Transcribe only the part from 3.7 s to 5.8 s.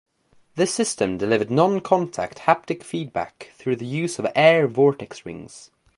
the use of air vortex rings.